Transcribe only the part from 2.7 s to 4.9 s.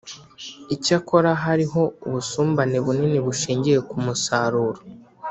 bunini bushingiye ku musaruro